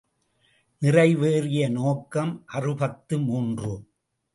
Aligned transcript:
நிறைவேறிய 0.81 1.69
நோக்கம் 1.69 2.43
அறுபத்து 2.45 3.19
மூன்று. 3.19 3.73